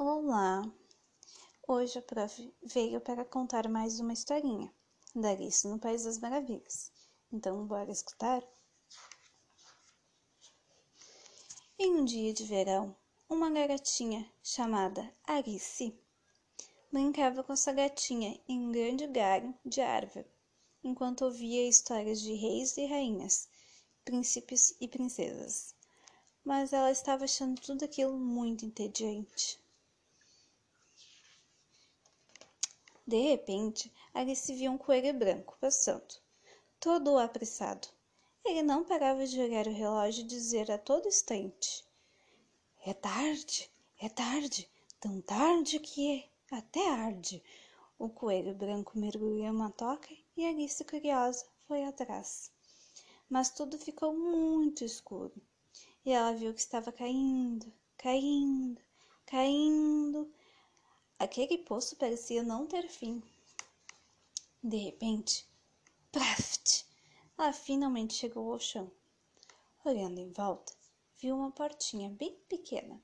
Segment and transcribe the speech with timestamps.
[0.00, 0.62] Olá!
[1.66, 4.72] Hoje a prof veio para contar mais uma historinha
[5.12, 6.92] da Alice no País das Maravilhas.
[7.32, 8.40] Então, bora escutar?
[11.76, 12.94] Em um dia de verão,
[13.28, 15.92] uma garotinha chamada Alice
[16.92, 20.30] brincava com sua gatinha em um grande galho de árvore,
[20.84, 23.48] enquanto ouvia histórias de reis e rainhas,
[24.04, 25.74] príncipes e princesas.
[26.44, 29.58] Mas ela estava achando tudo aquilo muito entediante.
[33.08, 36.14] De repente, Alice viu um coelho branco passando,
[36.78, 37.88] todo apressado.
[38.44, 41.86] Ele não parava de olhar o relógio e dizer a todo instante:
[42.84, 47.42] É tarde, é tarde, tão tarde que até arde.
[47.98, 52.52] O coelho branco mergulhou uma toca e Alice, curiosa, foi atrás.
[53.26, 55.32] Mas tudo ficou muito escuro
[56.04, 58.82] e ela viu que estava caindo, caindo,
[59.24, 60.30] caindo
[61.18, 63.20] Aquele poço parecia não ter fim.
[64.62, 65.48] De repente,
[66.12, 66.84] praft!
[67.36, 68.88] Ela finalmente chegou ao chão.
[69.84, 70.72] Olhando em volta,
[71.16, 73.02] viu uma portinha bem pequena,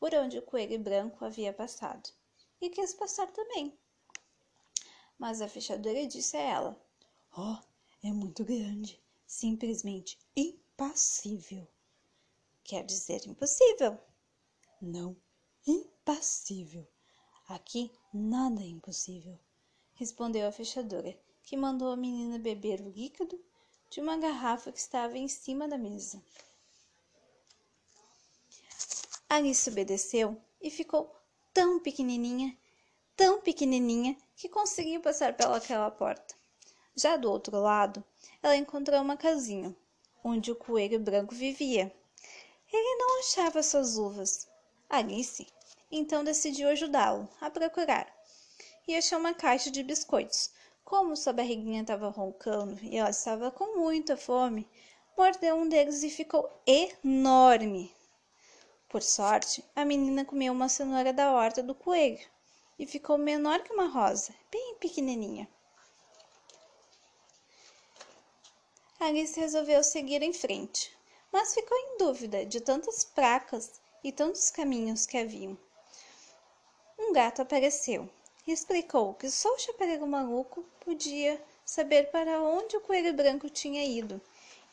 [0.00, 2.10] por onde o coelho branco havia passado,
[2.60, 3.78] e quis passar também.
[5.16, 6.86] Mas a fechadura disse a ela:
[7.38, 7.58] Oh,
[8.02, 11.68] é muito grande, simplesmente impassível.
[12.64, 13.96] Quer dizer impossível?
[14.82, 15.16] Não,
[15.64, 16.88] impassível.
[17.48, 19.38] Aqui nada é impossível,
[19.94, 23.40] respondeu a fechadora, que mandou a menina beber o líquido
[23.88, 26.20] de uma garrafa que estava em cima da mesa.
[29.28, 31.14] Alice obedeceu e ficou
[31.54, 32.56] tão pequenininha,
[33.16, 36.34] tão pequenininha, que conseguiu passar pelaquela porta.
[36.96, 38.02] Já do outro lado,
[38.42, 39.74] ela encontrou uma casinha,
[40.24, 41.94] onde o coelho branco vivia.
[42.72, 44.48] Ele não achava suas luvas.
[44.90, 45.46] Alice
[45.90, 48.12] então decidiu ajudá-lo a procurar.
[48.86, 50.50] E achou uma caixa de biscoitos.
[50.84, 54.68] Como sua barriguinha estava roncando e ela estava com muita fome,
[55.16, 57.92] mordeu um deles e ficou enorme.
[58.88, 62.24] Por sorte, a menina comeu uma cenoura da horta do coelho
[62.78, 65.48] e ficou menor que uma rosa, bem pequenininha.
[69.00, 70.96] Alice resolveu seguir em frente,
[71.32, 75.58] mas ficou em dúvida de tantas placas e tantos caminhos que haviam
[77.06, 78.08] um gato apareceu
[78.44, 83.84] e explicou que só o chapéu maluco podia saber para onde o coelho branco tinha
[83.84, 84.20] ido.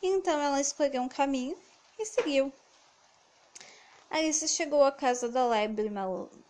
[0.02, 1.56] Então ela escolheu um caminho
[1.96, 2.52] e seguiu.
[4.10, 5.90] Alice chegou à casa da lebre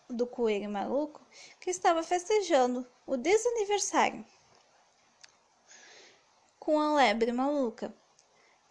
[0.08, 1.20] do coelho maluco,
[1.60, 4.24] que estava festejando o desaniversário
[6.58, 7.94] com a lebre maluca.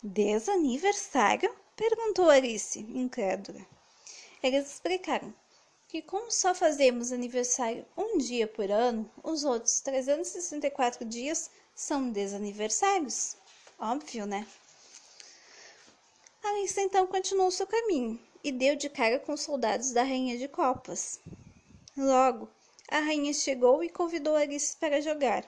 [0.01, 1.55] Desaniversário?
[1.75, 3.61] perguntou Alice, incrédula.
[4.41, 5.33] Eles explicaram
[5.93, 13.37] que como só fazemos aniversário um dia por ano, os outros 364 dias são desaniversários.
[13.77, 14.47] Óbvio, né?
[16.43, 20.47] Alice então continuou seu caminho e deu de cara com os soldados da Rainha de
[20.47, 21.19] Copas.
[21.95, 22.49] Logo,
[22.87, 25.45] a rainha chegou e convidou Alice para jogar.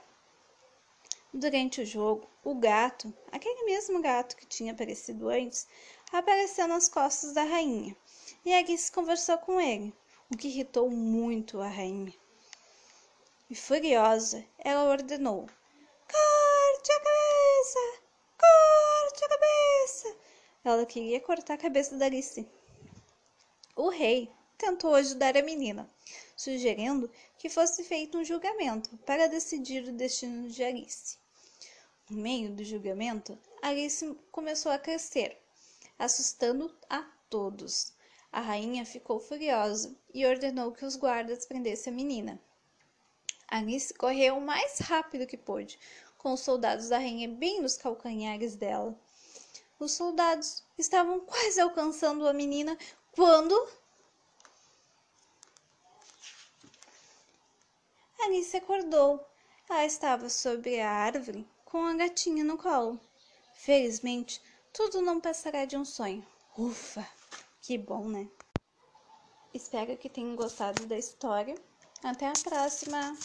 [1.33, 5.67] Durante o jogo, o gato, aquele mesmo gato que tinha aparecido antes,
[6.13, 7.97] apareceu nas costas da rainha
[8.45, 9.91] e Alice conversou com ele
[10.31, 12.13] o que irritou muito a rainha.
[13.49, 15.47] E furiosa, ela ordenou:
[16.11, 17.79] Corte a cabeça!
[18.37, 20.17] Corte a cabeça!
[20.63, 22.47] Ela queria cortar a cabeça da Alice.
[23.75, 25.89] O rei tentou ajudar a menina,
[26.35, 31.17] sugerindo que fosse feito um julgamento para decidir o destino de Alice.
[32.09, 35.37] No meio do julgamento, Alice começou a crescer,
[35.99, 37.93] assustando a todos.
[38.35, 42.37] A rainha ficou furiosa e ordenou que os guardas prendessem a menina.
[43.47, 45.79] Alice correu o mais rápido que pôde,
[46.17, 48.93] com os soldados da rainha bem nos calcanhares dela.
[49.79, 52.77] Os soldados estavam quase alcançando a menina
[53.13, 53.55] quando.
[58.19, 59.25] Alice acordou.
[59.69, 62.99] Ela estava sobre a árvore com a gatinha no colo.
[63.53, 64.41] Felizmente,
[64.73, 66.27] tudo não passará de um sonho.
[66.57, 67.07] Ufa!
[67.65, 68.27] Que bom, né?
[69.51, 71.55] Espero que tenham gostado da história.
[72.03, 73.17] Até a próxima!